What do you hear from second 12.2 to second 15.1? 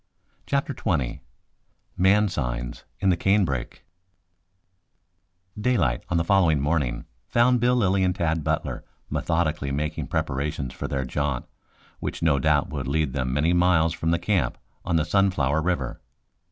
no doubt would lead them many miles from the camp on the